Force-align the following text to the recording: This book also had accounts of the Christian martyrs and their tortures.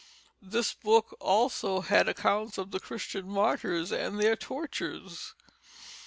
This 0.41 0.73
book 0.73 1.15
also 1.19 1.81
had 1.81 2.09
accounts 2.09 2.57
of 2.57 2.71
the 2.71 2.79
Christian 2.79 3.27
martyrs 3.29 3.91
and 3.91 4.19
their 4.19 4.35
tortures. 4.35 5.35